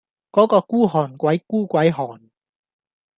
[0.31, 2.31] 果個孤寒鬼孤鬼寒